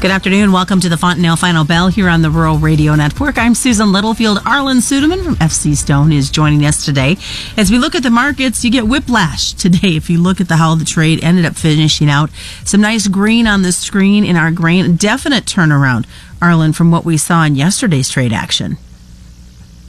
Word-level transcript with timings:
Good 0.00 0.10
afternoon. 0.10 0.50
Welcome 0.50 0.80
to 0.80 0.88
the 0.88 0.96
Fontanelle 0.96 1.36
Final 1.36 1.62
Bell 1.62 1.88
here 1.88 2.08
on 2.08 2.22
the 2.22 2.30
Rural 2.30 2.56
Radio 2.56 2.94
Network. 2.94 3.36
I'm 3.36 3.54
Susan 3.54 3.92
Littlefield. 3.92 4.38
Arlan 4.38 4.78
Suderman 4.78 5.22
from 5.22 5.36
FC 5.36 5.76
Stone 5.76 6.10
is 6.10 6.30
joining 6.30 6.64
us 6.64 6.86
today. 6.86 7.18
As 7.58 7.70
we 7.70 7.78
look 7.78 7.94
at 7.94 8.02
the 8.02 8.08
markets, 8.08 8.64
you 8.64 8.70
get 8.70 8.88
whiplash 8.88 9.52
today. 9.52 9.96
If 9.96 10.08
you 10.08 10.18
look 10.18 10.40
at 10.40 10.48
the, 10.48 10.56
how 10.56 10.74
the 10.74 10.86
trade 10.86 11.22
ended 11.22 11.44
up 11.44 11.54
finishing 11.54 12.08
out, 12.08 12.30
some 12.64 12.80
nice 12.80 13.08
green 13.08 13.46
on 13.46 13.60
the 13.60 13.72
screen 13.72 14.24
in 14.24 14.36
our 14.36 14.50
grain. 14.50 14.96
Definite 14.96 15.44
turnaround, 15.44 16.06
Arlan, 16.40 16.74
from 16.74 16.90
what 16.90 17.04
we 17.04 17.18
saw 17.18 17.44
in 17.44 17.54
yesterday's 17.54 18.08
trade 18.08 18.32
action. 18.32 18.78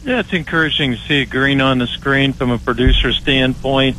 Yeah, 0.03 0.19
it's 0.19 0.33
encouraging 0.33 0.91
to 0.91 0.97
see 0.97 1.23
green 1.23 1.61
on 1.61 1.77
the 1.77 1.87
screen 1.87 2.33
from 2.33 2.51
a 2.51 2.57
producer 2.57 3.13
standpoint. 3.13 3.95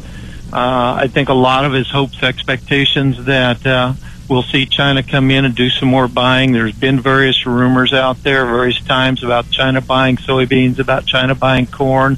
Uh, 0.52 0.92
I 1.00 1.08
think 1.08 1.30
a 1.30 1.34
lot 1.34 1.64
of 1.64 1.72
his 1.72 1.88
hopes, 1.90 2.22
expectations 2.22 3.24
that 3.24 3.66
uh, 3.66 3.94
we'll 4.32 4.42
see 4.42 4.64
China 4.64 5.02
come 5.02 5.30
in 5.30 5.44
and 5.44 5.54
do 5.54 5.68
some 5.68 5.90
more 5.90 6.08
buying. 6.08 6.52
There's 6.52 6.74
been 6.74 6.98
various 7.00 7.44
rumors 7.44 7.92
out 7.92 8.22
there, 8.22 8.46
various 8.46 8.82
times 8.82 9.22
about 9.22 9.50
China 9.50 9.82
buying 9.82 10.16
soybeans, 10.16 10.78
about 10.78 11.04
China 11.04 11.34
buying 11.34 11.66
corn. 11.66 12.16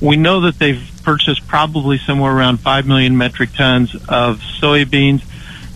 We 0.00 0.16
know 0.16 0.42
that 0.42 0.60
they've 0.60 0.88
purchased 1.02 1.48
probably 1.48 1.98
somewhere 1.98 2.30
around 2.30 2.58
5 2.58 2.86
million 2.86 3.16
metric 3.16 3.50
tons 3.54 3.96
of 4.08 4.38
soybeans. 4.60 5.24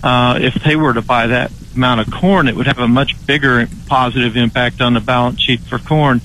Uh, 0.01 0.39
if 0.41 0.55
they 0.63 0.77
were 0.77 0.95
to 0.95 1.03
buy 1.03 1.27
that 1.27 1.51
amount 1.75 2.01
of 2.03 2.13
corn, 2.13 2.47
it 2.47 2.55
would 2.55 2.69
have 2.69 2.79
a 2.79 2.89
much 2.89 3.27
bigger 3.27 3.67
positive 3.89 4.37
impact 4.37 4.81
on 4.81 4.95
the 4.95 5.01
balance 5.01 5.41
sheet 5.41 5.59
for 5.59 5.81
corn. 5.81 6.21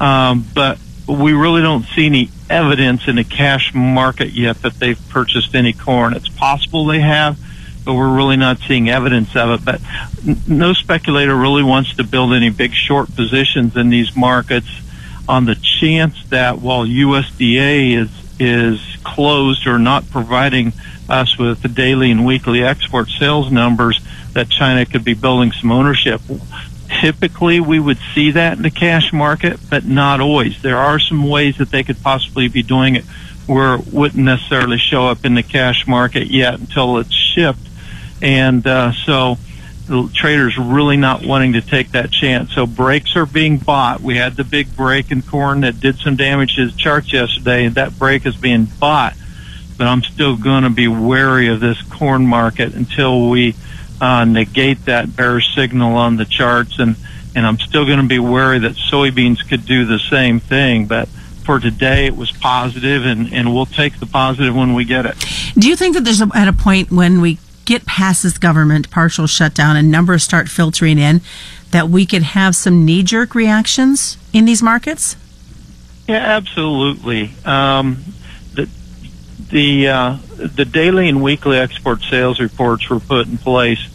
Um, 0.00 0.46
but 0.54 0.78
we 1.08 1.32
really 1.32 1.60
don't 1.60 1.84
see 1.86 2.06
any 2.06 2.30
evidence 2.48 3.08
in 3.08 3.16
the 3.16 3.24
cash 3.24 3.74
market 3.74 4.30
yet 4.30 4.62
that 4.62 4.74
they've 4.74 5.08
purchased 5.08 5.56
any 5.56 5.72
corn. 5.72 6.14
It's 6.14 6.28
possible 6.28 6.86
they 6.86 7.00
have 7.00 7.36
but 7.88 7.94
we're 7.94 8.14
really 8.14 8.36
not 8.36 8.58
seeing 8.58 8.90
evidence 8.90 9.34
of 9.34 9.48
it. 9.48 9.64
But 9.64 9.80
no 10.46 10.74
speculator 10.74 11.34
really 11.34 11.62
wants 11.62 11.96
to 11.96 12.04
build 12.04 12.34
any 12.34 12.50
big 12.50 12.74
short 12.74 13.16
positions 13.16 13.78
in 13.78 13.88
these 13.88 14.14
markets 14.14 14.68
on 15.26 15.46
the 15.46 15.54
chance 15.54 16.22
that 16.26 16.58
while 16.58 16.84
USDA 16.84 17.96
is 17.96 18.10
is 18.38 18.78
closed 19.04 19.66
or 19.66 19.78
not 19.78 20.08
providing 20.10 20.74
us 21.08 21.38
with 21.38 21.62
the 21.62 21.68
daily 21.68 22.10
and 22.10 22.26
weekly 22.26 22.62
export 22.62 23.08
sales 23.08 23.50
numbers, 23.50 23.98
that 24.34 24.50
China 24.50 24.84
could 24.84 25.02
be 25.02 25.14
building 25.14 25.50
some 25.52 25.72
ownership. 25.72 26.20
Typically, 27.00 27.58
we 27.58 27.80
would 27.80 27.98
see 28.14 28.32
that 28.32 28.58
in 28.58 28.62
the 28.62 28.70
cash 28.70 29.14
market, 29.14 29.58
but 29.70 29.86
not 29.86 30.20
always. 30.20 30.60
There 30.60 30.76
are 30.76 30.98
some 30.98 31.26
ways 31.26 31.56
that 31.56 31.70
they 31.70 31.84
could 31.84 32.02
possibly 32.02 32.48
be 32.48 32.62
doing 32.62 32.96
it 32.96 33.06
where 33.46 33.76
it 33.76 33.86
wouldn't 33.86 34.22
necessarily 34.22 34.76
show 34.76 35.06
up 35.06 35.24
in 35.24 35.34
the 35.34 35.42
cash 35.42 35.86
market 35.86 36.26
yet 36.26 36.60
until 36.60 36.98
it's 36.98 37.14
shipped 37.14 37.67
and 38.22 38.66
uh, 38.66 38.92
so 38.92 39.38
the 39.86 40.08
traders 40.14 40.56
really 40.58 40.96
not 40.96 41.24
wanting 41.24 41.54
to 41.54 41.62
take 41.62 41.92
that 41.92 42.10
chance. 42.10 42.54
So 42.54 42.66
breaks 42.66 43.16
are 43.16 43.26
being 43.26 43.56
bought. 43.56 44.00
We 44.00 44.16
had 44.16 44.36
the 44.36 44.44
big 44.44 44.76
break 44.76 45.10
in 45.10 45.22
corn 45.22 45.62
that 45.62 45.80
did 45.80 45.96
some 45.98 46.16
damage 46.16 46.56
to 46.56 46.66
the 46.66 46.76
charts 46.76 47.12
yesterday, 47.12 47.64
and 47.64 47.74
that 47.76 47.98
break 47.98 48.26
is 48.26 48.36
being 48.36 48.66
bought. 48.78 49.14
But 49.78 49.86
I'm 49.86 50.02
still 50.02 50.36
going 50.36 50.64
to 50.64 50.70
be 50.70 50.88
wary 50.88 51.48
of 51.48 51.60
this 51.60 51.80
corn 51.82 52.26
market 52.26 52.74
until 52.74 53.30
we 53.30 53.54
uh, 54.00 54.24
negate 54.24 54.84
that 54.84 55.16
bearish 55.16 55.54
signal 55.54 55.96
on 55.96 56.16
the 56.16 56.24
charts, 56.24 56.78
and 56.78 56.96
and 57.34 57.46
I'm 57.46 57.58
still 57.58 57.86
going 57.86 58.00
to 58.00 58.06
be 58.06 58.18
wary 58.18 58.58
that 58.60 58.72
soybeans 58.72 59.48
could 59.48 59.64
do 59.64 59.84
the 59.84 59.98
same 59.98 60.40
thing, 60.40 60.86
but 60.86 61.08
for 61.44 61.60
today 61.60 62.06
it 62.06 62.16
was 62.16 62.30
positive 62.32 63.06
and, 63.06 63.32
and 63.32 63.54
we'll 63.54 63.64
take 63.64 63.98
the 64.00 64.06
positive 64.06 64.54
when 64.54 64.74
we 64.74 64.84
get 64.84 65.06
it. 65.06 65.16
Do 65.54 65.68
you 65.68 65.76
think 65.76 65.94
that 65.94 66.04
there's 66.04 66.20
a, 66.20 66.28
at 66.34 66.48
a 66.48 66.52
point 66.52 66.90
when 66.90 67.20
we 67.20 67.38
get 67.68 67.84
past 67.84 68.22
this 68.22 68.38
government 68.38 68.90
partial 68.90 69.26
shutdown 69.26 69.76
and 69.76 69.90
numbers 69.90 70.24
start 70.24 70.48
filtering 70.48 70.98
in, 70.98 71.20
that 71.70 71.90
we 71.90 72.06
could 72.06 72.22
have 72.22 72.56
some 72.56 72.84
knee 72.84 73.02
jerk 73.02 73.34
reactions 73.34 74.16
in 74.32 74.46
these 74.46 74.62
markets? 74.62 75.16
Yeah, 76.08 76.16
absolutely. 76.16 77.30
Um, 77.44 78.02
the 78.54 78.70
the 79.50 79.88
uh, 79.88 80.16
the 80.36 80.64
daily 80.64 81.10
and 81.10 81.22
weekly 81.22 81.58
export 81.58 82.00
sales 82.02 82.40
reports 82.40 82.88
were 82.88 83.00
put 83.00 83.26
in 83.26 83.36
place 83.36 83.86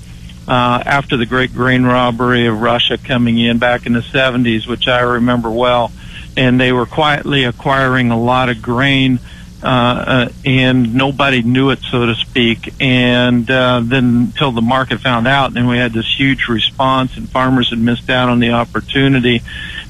uh, 0.48 0.84
after 0.86 1.18
the 1.18 1.26
great 1.26 1.52
grain 1.52 1.84
robbery 1.84 2.46
of 2.46 2.62
Russia 2.62 3.00
coming 3.00 3.40
in 3.40 3.58
back 3.58 3.88
in 3.88 3.94
the 3.94 4.02
70s, 4.02 4.68
which 4.68 4.88
I 4.88 5.00
remember 5.00 5.50
well, 5.50 5.92
and 6.38 6.62
they 6.62 6.72
were 6.72 6.86
quietly 6.86 7.44
acquiring 7.44 8.12
a 8.12 8.20
lot 8.20 8.50
of 8.50 8.62
grain 8.62 9.20
uh, 9.64 9.68
uh, 9.68 10.30
and 10.44 10.94
nobody 10.94 11.42
knew 11.42 11.70
it, 11.70 11.80
so 11.80 12.06
to 12.06 12.16
speak. 12.16 12.74
And 12.82 13.50
uh, 13.50 13.82
then 13.82 14.32
until 14.34 14.52
the 14.52 14.62
market 14.62 15.00
found 15.00 15.26
out, 15.26 15.48
and 15.48 15.56
then 15.56 15.68
we 15.68 15.78
had 15.78 15.94
this 15.94 16.14
huge 16.18 16.50
response, 16.50 17.16
and 17.16 17.30
farmers 17.30 17.70
had 17.70 17.80
missed 17.80 18.10
out 18.10 18.28
on 18.28 18.40
the 18.40 18.52
opportunity. 18.52 19.42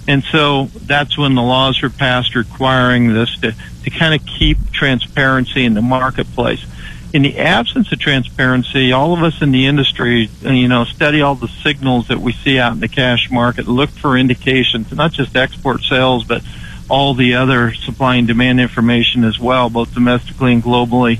And 0.07 0.23
so 0.31 0.65
that's 0.65 1.17
when 1.17 1.33
the 1.33 1.41
laws 1.41 1.81
were 1.81 1.89
passed 1.89 2.35
requiring 2.35 3.13
this 3.13 3.35
to, 3.39 3.55
to 3.83 3.89
kind 3.89 4.13
of 4.13 4.25
keep 4.25 4.71
transparency 4.71 5.65
in 5.65 5.73
the 5.73 5.81
marketplace. 5.81 6.63
In 7.11 7.21
the 7.21 7.39
absence 7.39 7.91
of 7.91 7.99
transparency, 7.99 8.91
all 8.91 9.13
of 9.13 9.23
us 9.23 9.41
in 9.41 9.51
the 9.51 9.65
industry, 9.65 10.29
you 10.41 10.67
know, 10.67 10.83
study 10.83 11.21
all 11.21 11.35
the 11.35 11.47
signals 11.47 12.09
that 12.09 12.19
we 12.19 12.33
see 12.33 12.59
out 12.59 12.73
in 12.73 12.79
the 12.79 12.87
cash 12.87 13.31
market, 13.31 13.67
look 13.67 13.89
for 13.89 14.17
indications, 14.17 14.91
not 14.91 15.13
just 15.13 15.35
export 15.35 15.81
sales, 15.83 16.23
but 16.25 16.43
all 16.89 17.13
the 17.13 17.35
other 17.35 17.73
supply 17.73 18.15
and 18.15 18.27
demand 18.27 18.59
information 18.59 19.23
as 19.23 19.39
well, 19.39 19.69
both 19.69 19.93
domestically 19.93 20.53
and 20.53 20.63
globally. 20.63 21.19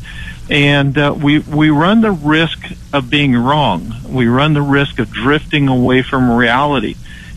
And 0.50 0.97
uh, 0.97 1.16
we 1.18 1.40
we 1.40 1.69
run 1.69 2.01
the 2.01 2.12
risk 2.12 2.59
of 2.91 3.09
being 3.09 3.35
wrong. 3.35 3.94
We 4.07 4.28
run 4.28 4.53
the 4.53 4.62
risk 4.62 5.00
of 5.00 5.09
drifting 5.12 5.68
away 5.68 6.03
from 6.03 6.29
reality. 6.29 6.96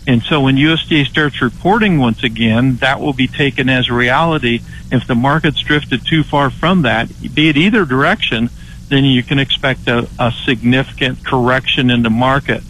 And 0.09 0.23
so 0.23 0.43
when 0.43 0.57
USDA 0.57 1.07
starts 1.07 1.43
reporting 1.43 1.99
once 1.99 2.23
again, 2.23 2.77
that 2.77 3.01
will 3.01 3.13
be 3.13 3.27
taken 3.27 3.69
as 3.69 3.91
reality. 3.91 4.61
If 4.91 5.07
the 5.07 5.17
market's 5.17 5.61
drifted 5.61 6.07
too 6.07 6.23
far 6.23 6.51
from 6.51 6.83
that, 6.83 7.09
be 7.35 7.49
it 7.49 7.57
either 7.57 7.85
direction, 7.85 8.51
then 8.89 9.05
you 9.05 9.25
can 9.25 9.41
expect 9.41 9.89
a, 9.89 10.09
a 10.19 10.33
significant 10.45 11.25
correction 11.25 11.91
in 11.91 12.03
the 12.03 12.11
market 12.11 12.63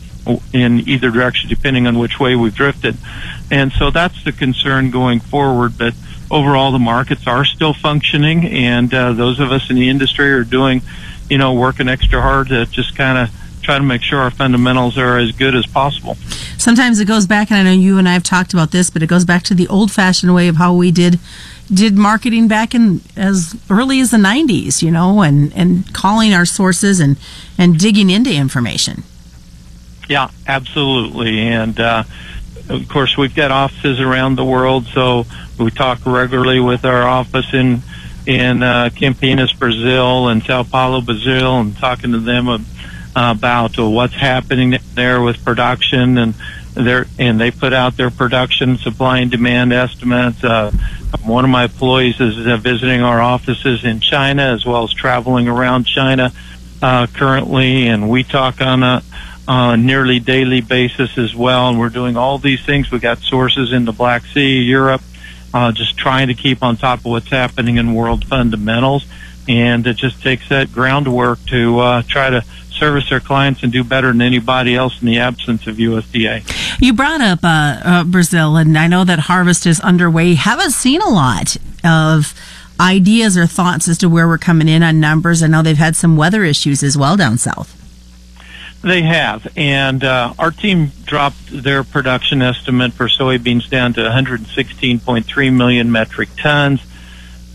in 0.53 0.88
either 0.88 1.10
direction, 1.10 1.48
depending 1.48 1.87
on 1.87 1.98
which 1.98 2.19
way 2.19 2.37
we've 2.37 2.54
drifted. 2.54 2.97
And 3.50 3.72
so 3.72 3.91
that's 3.91 4.25
the 4.25 4.32
concern 4.32 4.91
going 4.91 5.20
forward. 5.20 5.78
But 5.78 5.94
overall, 6.31 6.72
the 6.72 6.78
markets 6.78 7.26
are 7.26 7.44
still 7.44 7.75
functioning, 7.75 8.47
and 8.47 8.92
uh, 8.92 9.12
those 9.12 9.41
of 9.41 9.53
us 9.53 9.70
in 9.70 9.76
the 9.76 9.88
industry 9.88 10.32
are 10.32 10.44
doing, 10.44 10.82
you 11.31 11.38
know, 11.38 11.54
working 11.54 11.88
extra 11.88 12.20
hard 12.20 12.48
to 12.48 12.66
just 12.66 12.97
kind 12.97 13.19
of 13.19 13.31
try 13.62 13.78
to 13.78 13.84
make 13.84 14.03
sure 14.03 14.20
our 14.20 14.31
fundamentals 14.31 14.97
are 14.97 15.19
as 15.19 15.32
good 15.32 15.54
as 15.54 15.66
possible. 15.66 16.15
Sometimes 16.56 17.00
it 17.00 17.06
goes 17.06 17.26
back, 17.26 17.50
and 17.50 17.59
I 17.59 17.62
know 17.65 17.72
you 17.72 17.98
and 17.98 18.09
I 18.09 18.12
have 18.12 18.22
talked 18.22 18.53
about 18.53 18.70
this, 18.70 18.91
but 18.91 19.03
it 19.03 19.09
goes 19.09 19.25
back 19.25 19.42
to 19.44 19.54
the 19.54 19.66
old-fashioned 19.69 20.32
way 20.34 20.48
of 20.48 20.56
how 20.56 20.75
we 20.75 20.91
did 20.91 21.19
did 21.72 21.97
marketing 21.97 22.47
back 22.47 22.76
in 22.76 23.00
as 23.16 23.56
early 23.69 23.98
as 23.98 24.12
the 24.12 24.16
90s, 24.16 24.82
you 24.82 24.91
know, 24.91 25.22
and 25.22 25.53
and 25.53 25.92
calling 25.92 26.32
our 26.32 26.47
sources 26.47 27.00
and 27.00 27.16
and 27.59 27.78
digging 27.78 28.09
into 28.09 28.32
information. 28.32 29.03
Yeah, 30.08 30.30
absolutely. 30.46 31.40
And 31.40 31.78
uh, 31.80 32.04
of 32.68 32.88
course, 32.88 33.16
we've 33.16 33.34
got 33.34 33.50
offices 33.50 34.00
around 34.00 34.36
the 34.36 34.44
world, 34.44 34.86
so 34.86 35.24
we 35.58 35.70
talk 35.70 36.04
regularly 36.06 36.60
with 36.60 36.84
our 36.84 37.02
office 37.02 37.52
in 37.52 37.82
in 38.26 38.62
uh, 38.62 38.90
Campinas, 38.92 39.56
Brazil, 39.56 40.28
and 40.28 40.42
Sao 40.42 40.64
Paulo, 40.64 41.00
Brazil, 41.00 41.60
and 41.60 41.76
talking 41.76 42.12
to 42.12 42.18
them 42.18 42.48
about 43.14 43.78
uh, 43.78 43.88
what's 43.88 44.14
happening 44.14 44.76
there 44.94 45.22
with 45.22 45.44
production 45.44 46.18
and 46.18 46.34
their 46.74 47.06
and 47.18 47.41
they 47.41 47.50
put 47.50 47.72
out 47.72 47.97
their 47.97 48.10
production 48.10 48.76
supply 48.76 49.18
and 49.18 49.30
demand 49.30 49.72
estimates. 49.72 50.44
Uh, 50.44 50.70
one 51.24 51.44
of 51.44 51.50
my 51.50 51.64
employees 51.64 52.20
is 52.20 52.47
uh, 52.47 52.56
visiting 52.56 53.00
our 53.00 53.20
offices 53.20 53.84
in 53.84 54.00
China 54.00 54.42
as 54.42 54.66
well 54.66 54.84
as 54.84 54.92
traveling 54.92 55.48
around 55.48 55.86
China 55.86 56.32
uh, 56.82 57.06
currently, 57.14 57.86
and 57.86 58.10
we 58.10 58.22
talk 58.22 58.60
on 58.60 58.82
a 58.82 59.02
a 59.48 59.77
nearly 59.77 60.19
daily 60.19 60.60
basis 60.60 61.16
as 61.19 61.34
well. 61.34 61.69
And 61.69 61.78
we're 61.78 61.89
doing 61.89 62.16
all 62.16 62.39
these 62.39 62.65
things. 62.65 62.91
We 62.91 62.98
got 62.98 63.19
sources 63.19 63.72
in 63.72 63.84
the 63.84 63.93
Black 63.93 64.25
Sea, 64.27 64.60
Europe, 64.63 65.03
uh, 65.54 65.72
just 65.72 65.97
trying 65.97 66.28
to 66.28 66.34
keep 66.34 66.63
on 66.63 66.77
top 66.77 67.01
of 67.01 67.07
what's 67.07 67.28
happening 67.28 67.77
in 67.77 67.95
world 67.95 68.25
fundamentals. 68.25 69.07
And 69.48 69.87
it 69.87 69.97
just 69.97 70.22
takes 70.22 70.48
that 70.48 70.72
groundwork 70.72 71.45
to 71.47 71.78
uh, 71.78 72.03
try 72.03 72.31
to 72.31 72.45
service 72.71 73.09
their 73.09 73.21
clients 73.21 73.63
and 73.63 73.72
do 73.72 73.83
better 73.83 74.09
than 74.09 74.21
anybody 74.21 74.75
else 74.75 75.01
in 75.01 75.07
the 75.07 75.19
absence 75.19 75.66
of 75.66 75.77
USDA. 75.77 76.81
You 76.81 76.93
brought 76.93 77.21
up 77.21 77.41
uh, 77.43 77.81
uh, 77.83 78.04
Brazil, 78.04 78.57
and 78.57 78.77
I 78.77 78.87
know 78.87 79.04
that 79.04 79.21
harvest 79.21 79.66
is 79.66 79.81
underway. 79.81 80.34
Haven't 80.34 80.72
seen 80.72 81.01
a 81.01 81.09
lot 81.09 81.57
of 81.84 82.34
ideas 82.78 83.39
or 83.39 83.47
thoughts 83.47 83.89
as 83.89 83.98
to 83.98 84.09
where 84.09 84.28
we're 84.28 84.37
coming 84.37 84.69
in 84.69 84.83
on 84.83 85.01
numbers. 85.01 85.43
I 85.43 85.47
know 85.47 85.63
they've 85.63 85.77
had 85.77 85.97
some 85.97 86.16
weather 86.16 86.45
issues 86.45 86.83
as 86.83 86.98
well 86.98 87.16
down 87.16 87.39
south. 87.39 87.85
They 88.82 89.02
have, 89.02 89.48
and 89.56 90.04
uh, 90.04 90.34
our 90.38 90.50
team 90.50 90.92
dropped 91.04 91.50
their 91.50 91.82
production 91.82 92.40
estimate 92.42 92.92
for 92.92 93.08
soybeans 93.08 93.68
down 93.68 93.94
to 93.94 94.00
116.3 94.02 95.52
million 95.52 95.90
metric 95.90 96.28
tons. 96.36 96.80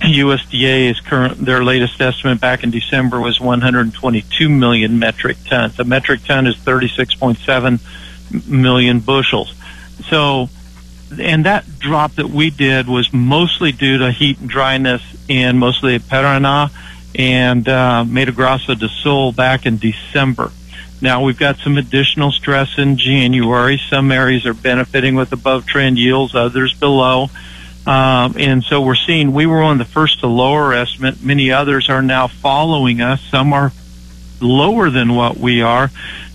USDA 0.01 0.89
is 0.89 0.99
current. 0.99 1.37
Their 1.37 1.63
latest 1.63 2.01
estimate 2.01 2.41
back 2.41 2.63
in 2.63 2.71
December 2.71 3.21
was 3.21 3.39
122 3.39 4.49
million 4.49 4.97
metric 4.99 5.37
tons. 5.45 5.79
A 5.79 5.83
metric 5.83 6.23
ton 6.25 6.47
is 6.47 6.55
36.7 6.57 8.47
million 8.47 8.99
bushels. 8.99 9.53
So, 10.09 10.49
and 11.19 11.45
that 11.45 11.79
drop 11.79 12.15
that 12.15 12.29
we 12.29 12.49
did 12.49 12.87
was 12.87 13.13
mostly 13.13 13.71
due 13.71 13.99
to 13.99 14.11
heat 14.11 14.39
and 14.39 14.49
dryness 14.49 15.03
in 15.27 15.59
mostly 15.59 15.95
at 15.95 16.01
Paraná 16.01 16.71
and 17.13 17.67
uh, 17.67 18.03
Mato 18.05 18.31
Grosso 18.31 18.73
do 18.73 18.87
Sul 18.87 19.31
back 19.31 19.65
in 19.65 19.77
December. 19.77 20.51
Now 21.01 21.23
we've 21.23 21.37
got 21.37 21.57
some 21.57 21.79
additional 21.79 22.31
stress 22.31 22.77
in 22.77 22.95
January. 22.97 23.81
Some 23.89 24.11
areas 24.11 24.45
are 24.45 24.53
benefiting 24.53 25.15
with 25.15 25.33
above 25.33 25.65
trend 25.65 25.97
yields, 25.97 26.35
others 26.35 26.73
below. 26.75 27.29
Um, 27.87 28.35
and 28.37 28.63
so 28.63 28.81
we're 28.81 28.93
seeing 28.93 29.33
we 29.33 29.47
were 29.47 29.63
on 29.63 29.79
the 29.79 29.85
first 29.85 30.19
to 30.19 30.27
lower 30.27 30.73
estimate. 30.73 31.23
Many 31.23 31.51
others 31.51 31.89
are 31.89 32.03
now 32.03 32.27
following 32.27 33.01
us. 33.01 33.19
Some 33.19 33.51
are 33.51 33.71
lower 34.39 34.91
than 34.91 35.15
what 35.15 35.37
we 35.37 35.63
are. 35.63 35.89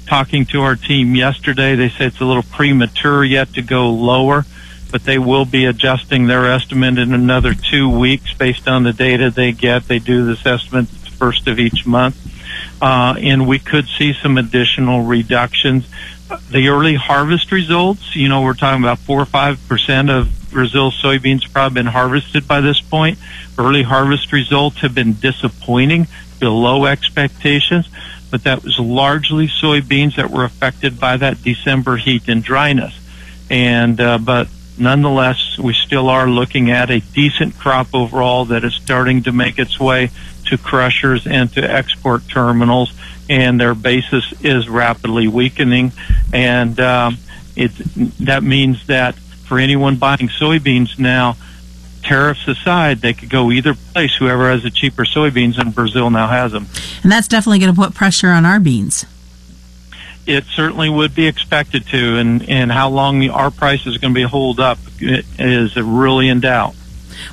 Talking 0.06 0.44
to 0.46 0.62
our 0.62 0.74
team 0.74 1.14
yesterday, 1.14 1.76
they 1.76 1.88
say 1.88 2.06
it's 2.06 2.20
a 2.20 2.24
little 2.24 2.42
premature 2.42 3.24
yet 3.24 3.54
to 3.54 3.62
go 3.62 3.90
lower, 3.90 4.44
but 4.90 5.04
they 5.04 5.18
will 5.18 5.44
be 5.44 5.64
adjusting 5.64 6.26
their 6.26 6.46
estimate 6.46 6.98
in 6.98 7.14
another 7.14 7.54
two 7.54 7.88
weeks 7.88 8.34
based 8.34 8.66
on 8.66 8.82
the 8.82 8.92
data 8.92 9.30
they 9.30 9.52
get. 9.52 9.86
They 9.86 10.00
do 10.00 10.26
this 10.26 10.44
estimate 10.44 10.88
first 10.88 11.46
of 11.46 11.60
each 11.60 11.86
month 11.86 12.35
uh, 12.80 13.14
and 13.18 13.46
we 13.46 13.58
could 13.58 13.86
see 13.86 14.12
some 14.12 14.38
additional 14.38 15.02
reductions. 15.02 15.88
The 16.50 16.68
early 16.68 16.94
harvest 16.94 17.52
results, 17.52 18.16
you 18.16 18.28
know, 18.28 18.42
we're 18.42 18.54
talking 18.54 18.82
about 18.82 18.98
four 18.98 19.20
or 19.20 19.26
five 19.26 19.60
percent 19.68 20.10
of 20.10 20.50
Brazil 20.50 20.90
soybeans 20.90 21.44
have 21.44 21.52
probably 21.52 21.74
been 21.74 21.86
harvested 21.86 22.48
by 22.48 22.60
this 22.60 22.80
point. 22.80 23.18
Early 23.58 23.82
harvest 23.82 24.32
results 24.32 24.78
have 24.78 24.94
been 24.94 25.14
disappointing, 25.14 26.08
below 26.38 26.86
expectations, 26.86 27.88
but 28.30 28.44
that 28.44 28.62
was 28.62 28.78
largely 28.78 29.48
soybeans 29.48 30.16
that 30.16 30.30
were 30.30 30.44
affected 30.44 30.98
by 31.00 31.16
that 31.16 31.42
December 31.42 31.96
heat 31.96 32.28
and 32.28 32.42
dryness. 32.42 32.98
And 33.48 34.00
uh, 34.00 34.18
but 34.18 34.48
nonetheless, 34.78 35.58
we 35.58 35.74
still 35.74 36.08
are 36.08 36.28
looking 36.28 36.70
at 36.70 36.90
a 36.90 37.00
decent 37.00 37.58
crop 37.58 37.88
overall 37.94 38.46
that 38.46 38.64
is 38.64 38.74
starting 38.74 39.22
to 39.24 39.32
make 39.32 39.58
its 39.58 39.78
way 39.78 40.10
to 40.46 40.58
crushers 40.58 41.26
and 41.26 41.52
to 41.54 41.60
export 41.60 42.28
terminals, 42.28 42.92
and 43.28 43.60
their 43.60 43.74
basis 43.74 44.32
is 44.42 44.68
rapidly 44.68 45.28
weakening. 45.28 45.92
And 46.32 46.78
um, 46.80 47.18
it 47.56 47.72
that 48.20 48.42
means 48.42 48.86
that 48.86 49.14
for 49.16 49.58
anyone 49.58 49.96
buying 49.96 50.28
soybeans 50.28 50.98
now, 50.98 51.36
tariffs 52.02 52.46
aside, 52.46 52.98
they 52.98 53.12
could 53.12 53.30
go 53.30 53.50
either 53.50 53.74
place. 53.74 54.14
Whoever 54.16 54.50
has 54.50 54.62
the 54.62 54.70
cheaper 54.70 55.04
soybeans, 55.04 55.58
and 55.58 55.74
Brazil 55.74 56.10
now 56.10 56.28
has 56.28 56.52
them. 56.52 56.66
And 57.02 57.10
that's 57.10 57.28
definitely 57.28 57.58
going 57.58 57.74
to 57.74 57.80
put 57.80 57.94
pressure 57.94 58.30
on 58.30 58.44
our 58.44 58.60
beans. 58.60 59.04
It 60.26 60.44
certainly 60.44 60.88
would 60.88 61.14
be 61.14 61.26
expected 61.26 61.86
to, 61.88 62.16
and, 62.18 62.48
and 62.48 62.72
how 62.72 62.88
long 62.88 63.28
our 63.30 63.50
price 63.50 63.86
is 63.86 63.98
going 63.98 64.12
to 64.12 64.18
be 64.18 64.24
hold 64.24 64.58
up 64.60 64.78
is 65.00 65.76
really 65.76 66.28
in 66.28 66.40
doubt. 66.40 66.74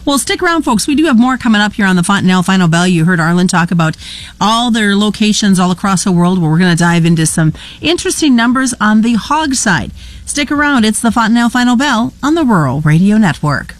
Well, 0.05 0.17
stick 0.17 0.41
around, 0.41 0.63
folks. 0.63 0.87
We 0.87 0.95
do 0.95 1.05
have 1.05 1.19
more 1.19 1.37
coming 1.37 1.61
up 1.61 1.73
here 1.73 1.85
on 1.85 1.95
the 1.95 2.03
Fontanelle 2.03 2.43
Final 2.43 2.67
Bell. 2.67 2.87
You 2.87 3.05
heard 3.05 3.19
Arlan 3.19 3.49
talk 3.49 3.71
about 3.71 3.97
all 4.39 4.71
their 4.71 4.95
locations 4.95 5.59
all 5.59 5.71
across 5.71 6.03
the 6.03 6.11
world 6.11 6.41
where 6.41 6.49
we're 6.49 6.59
going 6.59 6.75
to 6.75 6.81
dive 6.81 7.05
into 7.05 7.25
some 7.25 7.53
interesting 7.81 8.35
numbers 8.35 8.73
on 8.79 9.01
the 9.01 9.13
hog 9.13 9.55
side. 9.55 9.91
Stick 10.25 10.51
around. 10.51 10.85
It's 10.85 11.01
the 11.01 11.11
Fontanelle 11.11 11.49
Final 11.49 11.75
Bell 11.75 12.13
on 12.21 12.35
the 12.35 12.45
Rural 12.45 12.81
Radio 12.81 13.17
Network. 13.17 13.75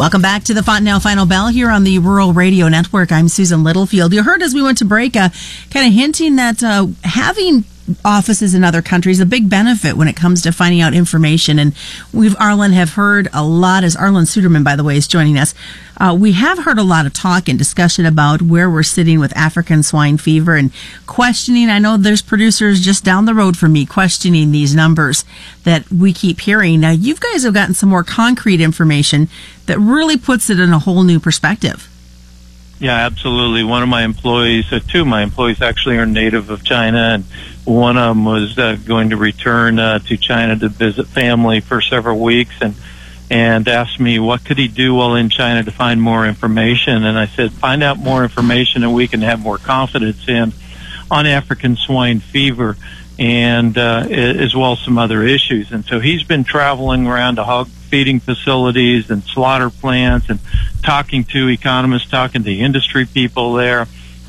Welcome 0.00 0.22
back 0.22 0.44
to 0.44 0.54
the 0.54 0.62
Fontanelle 0.62 0.98
Final 0.98 1.26
Bell 1.26 1.48
here 1.48 1.68
on 1.68 1.84
the 1.84 1.98
Rural 1.98 2.32
Radio 2.32 2.68
Network. 2.68 3.12
I'm 3.12 3.28
Susan 3.28 3.62
Littlefield. 3.62 4.14
You 4.14 4.22
heard 4.22 4.40
as 4.40 4.54
we 4.54 4.62
went 4.62 4.78
to 4.78 4.86
break, 4.86 5.14
uh, 5.14 5.28
kind 5.70 5.86
of 5.86 5.92
hinting 5.92 6.36
that 6.36 6.62
uh, 6.62 6.86
having 7.04 7.64
offices 8.04 8.54
in 8.54 8.64
other 8.64 8.82
countries 8.82 9.20
a 9.20 9.26
big 9.26 9.48
benefit 9.48 9.96
when 9.96 10.08
it 10.08 10.16
comes 10.16 10.42
to 10.42 10.52
finding 10.52 10.80
out 10.80 10.94
information. 10.94 11.58
And 11.58 11.74
we've, 12.12 12.34
Arlan, 12.36 12.72
have 12.72 12.94
heard 12.94 13.28
a 13.32 13.44
lot, 13.44 13.84
as 13.84 13.96
Arlan 13.96 14.26
Suderman, 14.26 14.64
by 14.64 14.76
the 14.76 14.84
way, 14.84 14.96
is 14.96 15.06
joining 15.06 15.38
us. 15.38 15.54
Uh, 15.98 16.16
we 16.18 16.32
have 16.32 16.60
heard 16.60 16.78
a 16.78 16.82
lot 16.82 17.04
of 17.04 17.12
talk 17.12 17.48
and 17.48 17.58
discussion 17.58 18.06
about 18.06 18.40
where 18.40 18.70
we're 18.70 18.82
sitting 18.82 19.20
with 19.20 19.36
African 19.36 19.82
swine 19.82 20.16
fever 20.16 20.56
and 20.56 20.72
questioning. 21.06 21.68
I 21.68 21.78
know 21.78 21.98
there's 21.98 22.22
producers 22.22 22.80
just 22.80 23.04
down 23.04 23.26
the 23.26 23.34
road 23.34 23.58
from 23.58 23.74
me 23.74 23.84
questioning 23.84 24.50
these 24.50 24.74
numbers 24.74 25.26
that 25.64 25.90
we 25.90 26.14
keep 26.14 26.40
hearing. 26.40 26.80
Now, 26.80 26.92
you 26.92 27.16
guys 27.16 27.42
have 27.42 27.52
gotten 27.52 27.74
some 27.74 27.90
more 27.90 28.04
concrete 28.04 28.62
information 28.62 29.28
that 29.66 29.78
really 29.78 30.16
puts 30.16 30.48
it 30.48 30.58
in 30.58 30.72
a 30.72 30.78
whole 30.78 31.02
new 31.02 31.20
perspective. 31.20 31.89
Yeah, 32.80 32.96
absolutely. 32.96 33.62
One 33.62 33.82
of 33.82 33.90
my 33.90 34.04
employees, 34.04 34.72
uh, 34.72 34.80
two 34.80 35.02
of 35.02 35.06
my 35.06 35.22
employees 35.22 35.60
actually 35.60 35.98
are 35.98 36.06
native 36.06 36.48
of 36.48 36.64
China, 36.64 37.10
and 37.12 37.24
one 37.66 37.98
of 37.98 38.16
them 38.16 38.24
was 38.24 38.58
uh, 38.58 38.78
going 38.86 39.10
to 39.10 39.18
return 39.18 39.78
uh, 39.78 39.98
to 39.98 40.16
China 40.16 40.58
to 40.58 40.70
visit 40.70 41.06
family 41.06 41.60
for 41.60 41.82
several 41.82 42.18
weeks, 42.18 42.54
and 42.62 42.74
and 43.30 43.68
asked 43.68 44.00
me 44.00 44.18
what 44.18 44.44
could 44.46 44.56
he 44.56 44.66
do 44.66 44.94
while 44.94 45.14
in 45.14 45.28
China 45.28 45.62
to 45.62 45.70
find 45.70 46.00
more 46.00 46.26
information. 46.26 47.04
And 47.04 47.18
I 47.18 47.26
said, 47.26 47.52
find 47.52 47.82
out 47.82 47.98
more 47.98 48.22
information, 48.22 48.82
and 48.82 48.94
we 48.94 49.06
can 49.06 49.20
have 49.20 49.40
more 49.40 49.58
confidence 49.58 50.26
in 50.26 50.52
on 51.10 51.26
African 51.26 51.76
swine 51.76 52.20
fever 52.20 52.78
and 53.20 53.76
uh, 53.76 54.06
as 54.08 54.56
well 54.56 54.72
as 54.72 54.78
some 54.80 54.96
other 54.96 55.22
issues. 55.22 55.70
And 55.72 55.84
so 55.84 56.00
he's 56.00 56.22
been 56.22 56.42
traveling 56.42 57.06
around 57.06 57.36
to 57.36 57.44
hog 57.44 57.68
feeding 57.68 58.18
facilities 58.18 59.10
and 59.10 59.22
slaughter 59.22 59.68
plants 59.68 60.30
and 60.30 60.40
talking 60.82 61.24
to 61.24 61.48
economists, 61.48 62.08
talking 62.08 62.42
to 62.44 62.50
industry 62.50 63.04
people 63.04 63.52
there, 63.52 63.86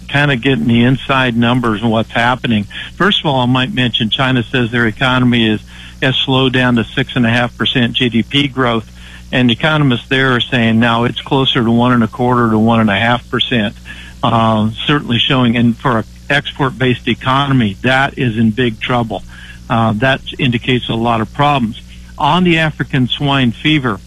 kind 0.09 0.29
of 0.29 0.41
getting 0.41 0.67
the 0.67 0.83
inside 0.83 1.38
numbers 1.38 1.81
and 1.81 1.89
what's 1.89 2.11
happening. 2.11 2.65
First 2.95 3.21
of 3.21 3.27
all, 3.27 3.39
I 3.39 3.45
might 3.45 3.71
mention 3.71 4.09
China 4.09 4.43
says 4.43 4.71
their 4.71 4.88
economy 4.88 5.47
is 5.47 5.61
has 6.01 6.15
slowed 6.17 6.51
down 6.51 6.75
to 6.75 6.83
six 6.83 7.15
and 7.15 7.25
a 7.25 7.29
half 7.29 7.57
percent 7.57 7.95
GDP 7.95 8.51
growth, 8.51 8.91
and 9.31 9.49
economists 9.49 10.09
there 10.09 10.33
are 10.33 10.41
saying 10.41 10.79
now 10.79 11.05
it's 11.05 11.21
closer 11.21 11.63
to 11.63 11.71
one 11.71 11.94
and 11.94 12.03
a 12.03 12.07
quarter 12.09 12.49
to 12.49 12.59
one 12.59 12.81
and 12.81 12.89
a 12.89 12.99
half 12.99 13.30
percent. 13.30 13.73
Um, 14.21 14.75
certainly 14.85 15.18
showing, 15.18 15.56
and 15.56 15.77
for 15.77 15.99
a 15.99 16.06
export 16.31 16.78
based 16.78 17.07
economy, 17.07 17.73
that 17.81 18.18
is 18.18 18.38
in 18.38 18.52
big 18.52 18.80
trouble. 18.80 19.23
Uh, 19.69 19.94
that 19.94 20.21
indicates 20.40 20.90
a 20.90 20.95
lot 20.95 21.21
of 21.21 21.33
problems. 21.33 21.81
On 22.18 22.44
the 22.44 22.57
African 22.57 23.07
swine 23.07 23.52
fever, 23.52 24.00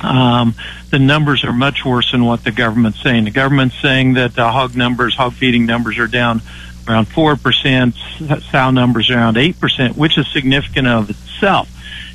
um, 0.00 0.54
the 0.90 0.98
numbers 0.98 1.44
are 1.44 1.52
much 1.52 1.84
worse 1.84 2.12
than 2.12 2.24
what 2.24 2.44
the 2.44 2.50
government's 2.50 3.02
saying. 3.02 3.24
The 3.24 3.30
government's 3.30 3.80
saying 3.80 4.14
that 4.14 4.34
the 4.34 4.50
hog 4.50 4.76
numbers, 4.76 5.14
hog 5.14 5.34
feeding 5.34 5.64
numbers 5.64 5.98
are 5.98 6.06
down 6.06 6.42
around 6.88 7.06
4%, 7.06 8.42
sow 8.50 8.70
numbers 8.70 9.10
around 9.10 9.36
8%, 9.36 9.96
which 9.96 10.18
is 10.18 10.26
significant 10.32 10.88
of 10.88 11.10
itself. 11.10 11.68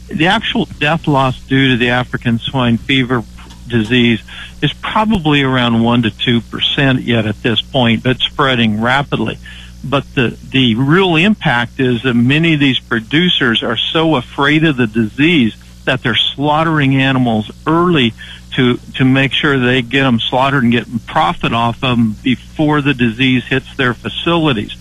The 0.07 0.27
actual 0.27 0.65
death 0.65 1.07
loss 1.07 1.39
due 1.41 1.71
to 1.71 1.77
the 1.77 1.89
African 1.89 2.39
swine 2.39 2.77
fever 2.77 3.23
disease 3.67 4.21
is 4.61 4.73
probably 4.73 5.43
around 5.43 5.83
1 5.83 6.03
to 6.03 6.09
2% 6.09 7.05
yet 7.05 7.25
at 7.25 7.41
this 7.43 7.61
point, 7.61 8.03
but 8.03 8.17
spreading 8.17 8.81
rapidly. 8.81 9.37
But 9.83 10.05
the, 10.15 10.37
the 10.49 10.75
real 10.75 11.15
impact 11.15 11.79
is 11.79 12.03
that 12.03 12.13
many 12.13 12.55
of 12.55 12.59
these 12.59 12.79
producers 12.79 13.63
are 13.63 13.77
so 13.77 14.15
afraid 14.15 14.63
of 14.63 14.77
the 14.77 14.87
disease 14.87 15.55
that 15.85 16.03
they're 16.03 16.15
slaughtering 16.15 16.95
animals 16.95 17.51
early 17.65 18.13
to 18.55 18.77
to 18.95 19.05
make 19.05 19.31
sure 19.33 19.57
they 19.57 19.81
get 19.81 20.03
them 20.03 20.19
slaughtered 20.19 20.63
and 20.63 20.71
get 20.71 21.05
profit 21.05 21.53
off 21.53 21.77
of 21.77 21.97
them 21.97 22.15
before 22.23 22.81
the 22.81 22.93
disease 22.93 23.45
hits 23.45 23.75
their 23.77 23.93
facilities. 23.93 24.75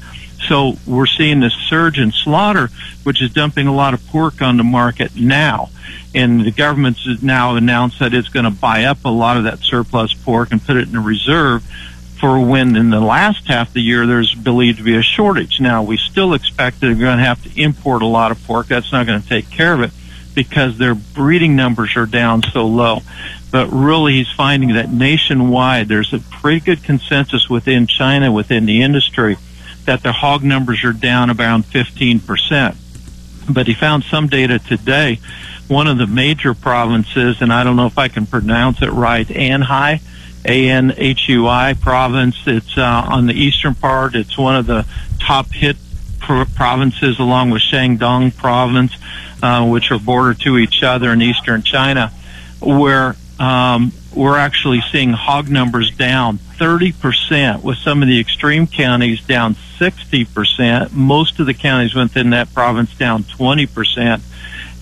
So 0.48 0.76
we're 0.86 1.06
seeing 1.06 1.40
this 1.40 1.54
surge 1.68 1.98
in 1.98 2.12
slaughter, 2.12 2.70
which 3.04 3.22
is 3.22 3.32
dumping 3.32 3.66
a 3.66 3.74
lot 3.74 3.94
of 3.94 4.06
pork 4.08 4.42
on 4.42 4.56
the 4.56 4.64
market 4.64 5.16
now. 5.16 5.70
And 6.14 6.44
the 6.44 6.50
government 6.50 6.98
has 7.06 7.22
now 7.22 7.56
announced 7.56 7.98
that 7.98 8.14
it's 8.14 8.28
going 8.28 8.44
to 8.44 8.50
buy 8.50 8.84
up 8.84 9.04
a 9.04 9.10
lot 9.10 9.36
of 9.36 9.44
that 9.44 9.60
surplus 9.60 10.14
pork 10.14 10.52
and 10.52 10.64
put 10.64 10.76
it 10.76 10.88
in 10.88 10.96
a 10.96 11.00
reserve 11.00 11.62
for 12.18 12.40
when 12.40 12.76
in 12.76 12.88
the 12.90 13.00
last 13.00 13.46
half 13.46 13.68
of 13.68 13.74
the 13.74 13.82
year 13.82 14.06
there's 14.06 14.34
believed 14.34 14.78
to 14.78 14.84
be 14.84 14.96
a 14.96 15.02
shortage. 15.02 15.60
Now 15.60 15.82
we 15.82 15.98
still 15.98 16.32
expect 16.32 16.80
that 16.80 16.86
they're 16.86 16.94
going 16.94 17.18
to 17.18 17.24
have 17.24 17.42
to 17.42 17.60
import 17.60 18.02
a 18.02 18.06
lot 18.06 18.30
of 18.30 18.42
pork. 18.44 18.68
That's 18.68 18.90
not 18.90 19.06
going 19.06 19.20
to 19.20 19.28
take 19.28 19.50
care 19.50 19.74
of 19.74 19.82
it 19.82 19.90
because 20.34 20.78
their 20.78 20.94
breeding 20.94 21.56
numbers 21.56 21.96
are 21.96 22.06
down 22.06 22.42
so 22.52 22.66
low. 22.66 23.00
But 23.50 23.68
really, 23.68 24.14
he's 24.14 24.30
finding 24.30 24.74
that 24.74 24.90
nationwide, 24.90 25.88
there's 25.88 26.12
a 26.12 26.18
pretty 26.18 26.60
good 26.60 26.82
consensus 26.82 27.48
within 27.48 27.86
China, 27.86 28.30
within 28.32 28.66
the 28.66 28.82
industry, 28.82 29.36
that 29.86 30.02
their 30.02 30.12
hog 30.12 30.42
numbers 30.42 30.84
are 30.84 30.92
down 30.92 31.30
around 31.30 31.64
15%. 31.64 32.76
But 33.52 33.66
he 33.66 33.74
found 33.74 34.04
some 34.04 34.26
data 34.26 34.58
today. 34.58 35.20
One 35.68 35.86
of 35.86 35.98
the 35.98 36.06
major 36.06 36.54
provinces, 36.54 37.40
and 37.40 37.52
I 37.52 37.64
don't 37.64 37.76
know 37.76 37.86
if 37.86 37.98
I 37.98 38.08
can 38.08 38.26
pronounce 38.26 38.82
it 38.82 38.90
right, 38.90 39.26
Anhui, 39.26 40.00
A-N-H-U-I 40.44 41.74
province. 41.80 42.36
It's 42.46 42.76
uh, 42.78 43.06
on 43.08 43.26
the 43.26 43.34
eastern 43.34 43.74
part. 43.74 44.14
It's 44.14 44.36
one 44.36 44.56
of 44.56 44.66
the 44.66 44.86
top 45.18 45.48
hit 45.50 45.76
provinces 46.54 47.18
along 47.18 47.50
with 47.50 47.62
Shandong 47.62 48.36
province, 48.36 48.92
uh, 49.42 49.66
which 49.66 49.90
are 49.90 49.98
border 49.98 50.34
to 50.34 50.58
each 50.58 50.82
other 50.82 51.12
in 51.12 51.22
eastern 51.22 51.62
China, 51.62 52.12
where 52.60 53.16
um, 53.38 53.92
we're 54.14 54.38
actually 54.38 54.82
seeing 54.92 55.12
hog 55.12 55.48
numbers 55.48 55.94
down 55.96 56.38
30%, 56.58 57.62
with 57.62 57.78
some 57.78 58.02
of 58.02 58.08
the 58.08 58.20
extreme 58.20 58.66
counties 58.66 59.24
down 59.24 59.54
60%. 59.78 60.92
Most 60.92 61.38
of 61.38 61.46
the 61.46 61.54
counties 61.54 61.94
within 61.94 62.30
that 62.30 62.52
province 62.52 62.96
down 62.96 63.24
20%. 63.24 64.20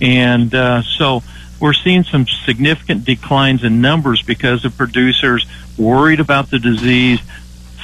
And 0.00 0.54
uh, 0.54 0.82
so 0.82 1.22
we're 1.60 1.72
seeing 1.72 2.04
some 2.04 2.26
significant 2.26 3.04
declines 3.04 3.64
in 3.64 3.80
numbers 3.80 4.22
because 4.22 4.64
of 4.64 4.76
producers 4.76 5.46
worried 5.78 6.20
about 6.20 6.50
the 6.50 6.58
disease, 6.58 7.20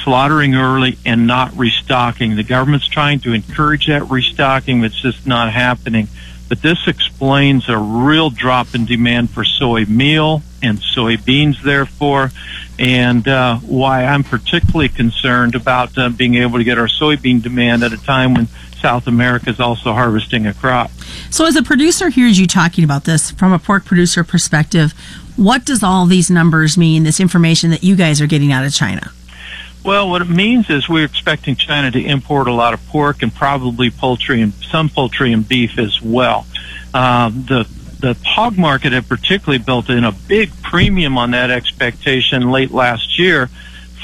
slaughtering 0.05 0.55
early, 0.55 0.99
and 1.05 1.27
not 1.27 1.57
restocking. 1.57 2.37
The 2.37 2.45
government's 2.45 2.89
trying 2.89 3.21
to 3.21 3.33
encourage 3.33 3.87
that 3.87 4.11
restocking, 4.11 4.81
but 4.81 4.87
it's 4.87 5.01
just 5.01 5.27
not 5.27 5.53
happening. 5.53 6.09
But 6.49 6.63
this 6.63 6.89
explains 6.89 7.69
a 7.69 7.79
real 7.79 8.29
drop 8.29 8.75
in 8.75 8.85
demand 8.85 9.31
for 9.31 9.45
soy 9.45 9.85
meal 9.85 10.43
and 10.63 10.79
soybeans, 10.79 11.63
therefore, 11.63 12.33
and 12.81 13.29
uh, 13.29 13.59
why 13.59 14.05
I'm 14.05 14.25
particularly 14.25 14.89
concerned 14.89 15.55
about 15.55 15.97
uh, 15.99 16.09
being 16.09 16.37
able 16.37 16.59
to 16.59 16.65
get 16.65 16.79
our 16.79 16.87
soybean 16.87 17.43
demand 17.43 17.85
at 17.85 17.93
a 17.93 17.99
time 17.99 18.33
when 18.33 18.49
South 18.81 19.07
America 19.07 19.51
is 19.51 19.61
also 19.61 19.93
harvesting 19.93 20.47
a 20.47 20.55
crop. 20.55 20.91
So, 21.29 21.45
as 21.45 21.57
a 21.57 21.63
producer 21.63 22.09
hears 22.09 22.41
you 22.41 22.47
talking 22.47 22.83
about 22.83 23.05
this 23.05 23.31
from 23.33 23.53
a 23.53 23.59
pork 23.59 23.85
producer 23.85 24.25
perspective, 24.25 24.93
what 25.37 25.67
does 25.67 25.83
all 25.83 26.07
these 26.07 26.31
numbers 26.31 26.79
mean, 26.79 27.03
this 27.03 27.21
information 27.21 27.69
that 27.71 27.85
you 27.85 27.97
guys 27.97 28.19
are 28.23 28.27
getting 28.27 28.51
out 28.51 28.65
of 28.65 28.73
China? 28.73 29.13
Well, 29.85 30.09
what 30.09 30.23
it 30.23 30.31
means 30.31 30.71
is 30.71 30.89
we're 30.89 31.05
expecting 31.05 31.57
China 31.57 31.91
to 31.91 32.03
import 32.03 32.49
a 32.49 32.53
lot 32.53 32.73
of 32.73 32.87
pork 32.89 33.23
and 33.23 33.35
probably 33.35 33.91
poultry 33.91 34.41
and 34.41 34.55
some 34.55 34.89
poultry 34.89 35.35
and 35.35 35.47
beef 35.47 35.79
as 35.79 36.01
well. 36.01 36.47
Uh, 36.95 37.29
the 37.29 37.69
the 38.01 38.17
hog 38.25 38.57
market 38.57 38.93
had 38.93 39.09
particularly 39.09 39.63
built 39.63 39.91
in 39.91 40.05
a 40.05 40.13
big 40.13 40.51
premium 40.63 41.19
on 41.19 41.33
that 41.33 41.51
expectation 41.51 42.51
late 42.51 42.71
last 42.71 43.19
year 43.19 43.49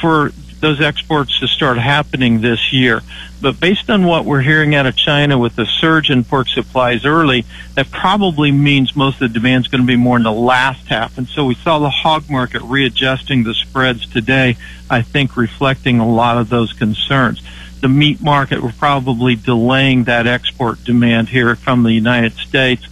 for 0.00 0.33
those 0.61 0.81
exports 0.81 1.38
to 1.41 1.47
start 1.47 1.79
happening 1.79 2.41
this 2.41 2.73
year. 2.73 3.03
But 3.41 3.61
based 3.61 3.91
on 3.91 4.05
what 4.05 4.25
we're 4.25 4.41
hearing 4.41 4.75
out 4.75 4.87
of 4.87 4.97
China 4.97 5.38
with 5.38 5.57
the 5.57 5.67
surge 5.67 6.11
in 6.11 6.25
pork 6.25 6.49
supplies 6.49 7.05
early, 7.05 7.45
that 7.75 7.91
probably 7.91 8.50
means 8.50 8.97
most 8.97 9.21
of 9.21 9.33
the 9.33 9.41
demand 9.41 9.67
is 9.67 9.69
going 9.69 9.83
to 9.83 9.87
be 9.87 9.97
more 9.97 10.17
in 10.17 10.23
the 10.23 10.33
last 10.33 10.87
half. 10.87 11.19
And 11.19 11.29
so 11.29 11.45
we 11.45 11.55
saw 11.55 11.79
the 11.79 11.91
hog 11.91 12.31
market 12.31 12.62
readjusting 12.62 13.45
the 13.45 13.55
spreads 13.55 14.11
today, 14.11 14.57
I 14.88 15.03
think 15.03 15.37
reflecting 15.37 15.99
a 15.99 16.09
lot 16.09 16.38
of 16.38 16.49
those 16.49 16.73
concerns. 16.73 17.43
The 17.81 17.88
meat 17.88 18.23
market, 18.23 18.62
we're 18.62 18.73
probably 18.73 19.37
delaying 19.37 20.05
that 20.05 20.26
export 20.26 20.83
demand 20.85 21.29
here 21.29 21.55
from 21.57 21.83
the 21.83 21.93
United 21.93 22.33
States. 22.33 22.87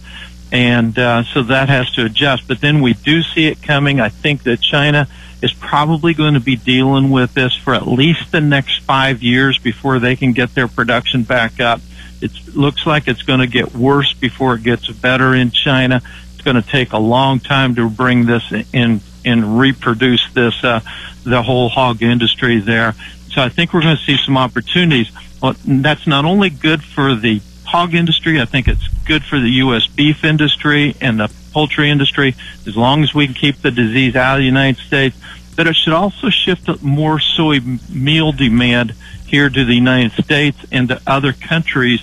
And 0.51 0.97
uh, 0.97 1.23
so 1.23 1.43
that 1.43 1.69
has 1.69 1.91
to 1.93 2.05
adjust. 2.05 2.47
But 2.47 2.61
then 2.61 2.81
we 2.81 2.93
do 2.93 3.23
see 3.23 3.47
it 3.47 3.61
coming. 3.61 3.99
I 3.99 4.09
think 4.09 4.43
that 4.43 4.61
China 4.61 5.07
is 5.41 5.53
probably 5.53 6.13
going 6.13 6.35
to 6.35 6.39
be 6.39 6.55
dealing 6.55 7.11
with 7.11 7.33
this 7.33 7.55
for 7.55 7.73
at 7.73 7.87
least 7.87 8.31
the 8.31 8.41
next 8.41 8.81
five 8.83 9.21
years 9.21 9.57
before 9.57 9.99
they 9.99 10.15
can 10.15 10.33
get 10.33 10.55
their 10.55 10.67
production 10.67 11.23
back 11.23 11.59
up. 11.59 11.81
It 12.21 12.31
looks 12.55 12.85
like 12.85 13.07
it's 13.07 13.23
going 13.23 13.41
to 13.41 13.47
get 13.47 13.75
worse 13.75 14.13
before 14.13 14.55
it 14.55 14.63
gets 14.63 14.89
better 14.89 15.35
in 15.35 15.51
China. 15.51 16.01
It's 16.33 16.41
going 16.41 16.55
to 16.55 16.67
take 16.67 16.93
a 16.93 16.97
long 16.97 17.39
time 17.39 17.75
to 17.75 17.89
bring 17.89 18.25
this 18.25 18.51
in 18.73 19.01
and 19.25 19.59
reproduce 19.59 20.25
this 20.33 20.63
uh, 20.63 20.79
the 21.23 21.41
whole 21.41 21.67
hog 21.67 22.01
industry 22.01 22.59
there. 22.59 22.93
So 23.31 23.41
I 23.41 23.49
think 23.49 23.73
we're 23.73 23.81
going 23.81 23.97
to 23.97 24.03
see 24.03 24.17
some 24.17 24.37
opportunities. 24.37 25.11
Well, 25.41 25.55
that's 25.65 26.07
not 26.07 26.25
only 26.25 26.49
good 26.49 26.83
for 26.83 27.15
the 27.15 27.41
hog 27.65 27.93
industry. 27.93 28.39
I 28.39 28.45
think 28.45 28.67
it's 28.67 28.87
good 29.05 29.23
for 29.23 29.39
the 29.39 29.49
U.S. 29.49 29.87
beef 29.87 30.23
industry 30.23 30.95
and 31.01 31.19
the 31.19 31.31
poultry 31.51 31.89
industry 31.89 32.35
as 32.67 32.75
long 32.75 33.03
as 33.03 33.13
we 33.13 33.25
can 33.25 33.35
keep 33.35 33.61
the 33.61 33.71
disease 33.71 34.15
out 34.15 34.35
of 34.35 34.39
the 34.39 34.45
United 34.45 34.81
States. 34.81 35.17
But 35.55 35.67
it 35.67 35.75
should 35.75 35.93
also 35.93 36.29
shift 36.29 36.81
more 36.81 37.19
soy 37.19 37.59
meal 37.89 38.31
demand 38.31 38.93
here 39.25 39.49
to 39.49 39.65
the 39.65 39.73
United 39.73 40.11
States 40.23 40.57
and 40.71 40.89
to 40.89 41.01
other 41.07 41.33
countries. 41.33 42.01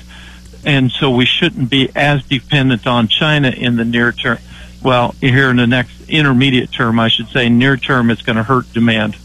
And 0.64 0.90
so 0.90 1.10
we 1.10 1.26
shouldn't 1.26 1.70
be 1.70 1.90
as 1.94 2.24
dependent 2.24 2.86
on 2.86 3.08
China 3.08 3.50
in 3.50 3.76
the 3.76 3.84
near 3.84 4.12
term. 4.12 4.38
Well, 4.82 5.14
here 5.20 5.50
in 5.50 5.56
the 5.56 5.66
next 5.66 6.08
intermediate 6.08 6.72
term, 6.72 6.98
I 6.98 7.08
should 7.08 7.28
say, 7.28 7.48
near 7.48 7.76
term, 7.76 8.10
it's 8.10 8.22
going 8.22 8.36
to 8.36 8.42
hurt 8.42 8.72
demand. 8.72 9.16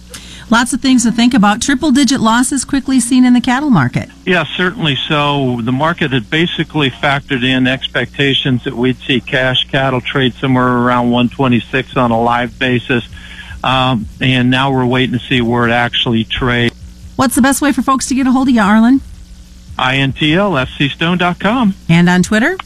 Lots 0.50 0.72
of 0.72 0.82
things 0.82 1.04
to 1.04 1.12
think 1.12 1.34
about. 1.34 1.62
Triple 1.62 1.92
digit 1.92 2.22
losses 2.22 2.63
quickly 2.63 3.01
seen 3.01 3.25
in 3.25 3.34
the 3.34 3.42
cattle 3.42 3.70
market. 3.70 4.10
Yeah, 4.25 4.46
certainly 4.56 4.96
so. 4.96 5.60
The 5.62 5.74
market 5.74 6.12
had 6.12 6.30
basically 6.30 6.89
factored 6.89 7.44
in 7.44 7.68
expectations 7.68 8.63
that 8.63 8.74
we'd 8.74 8.98
see 8.98 9.20
cash 9.20 9.70
cattle 9.70 10.00
trade 10.00 10.34
somewhere 10.36 10.66
around 10.66 11.12
126 11.12 11.98
on 11.98 12.12
a 12.12 12.22
live 12.22 12.58
basis. 12.58 13.08
Um, 13.62 14.08
and 14.22 14.50
now 14.50 14.72
we're 14.72 14.86
waiting 14.86 15.20
to 15.20 15.25
see 15.25 15.42
where 15.42 15.68
it 15.68 15.72
actually 15.72 16.24
trades. 16.24 16.74
What's 17.18 17.36
the 17.36 17.42
best 17.42 17.62
way 17.62 17.74
for 17.74 17.82
folks 17.82 18.08
to 18.08 18.16
get 18.16 18.27
a 18.27 18.32
hold 18.32 18.48
of 18.48 18.54
you, 18.54 18.62
Arlan? 18.62 19.01
intlfcstone.com. 19.77 21.75
And 21.89 22.10
on 22.10 22.24
Twitter? 22.24 22.58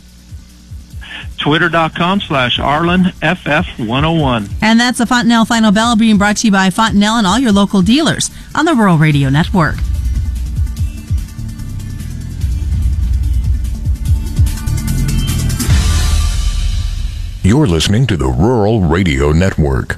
twitter.com 1.42 2.22
slash 2.22 2.58
arlanff101. 2.60 4.50
And 4.62 4.80
that's 4.80 5.00
a 5.00 5.06
Fontanelle 5.06 5.46
Final 5.46 5.72
Bell 5.72 5.96
being 5.96 6.18
brought 6.18 6.38
to 6.38 6.48
you 6.48 6.52
by 6.52 6.70
Fontanelle 6.70 7.18
and 7.18 7.28
all 7.28 7.40
your 7.40 7.52
local 7.52 7.82
dealers 7.82 8.32
on 8.56 8.66
the 8.66 8.74
Rural 8.74 8.98
Radio 8.98 9.30
Network. 9.30 9.76
You're 17.44 17.66
listening 17.66 18.06
to 18.08 18.18
the 18.18 18.28
Rural 18.28 18.82
Radio 18.82 19.32
Network. 19.32 19.98